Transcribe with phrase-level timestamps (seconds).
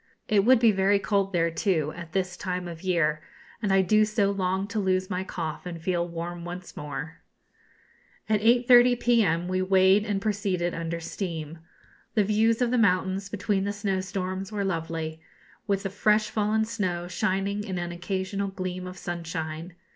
[0.27, 3.21] It would be very cold there, too, at this time of year;
[3.61, 7.19] and I do so long to lose my cough and feel warm once more.
[8.27, 9.47] At 8.30 p.m.
[9.47, 11.59] we weighed and proceeded under steam.
[12.15, 15.21] The views of the mountains, between the snowstorms, were lovely,
[15.67, 19.75] with the fresh fallen snow shining in an occasional gleam of sunshine.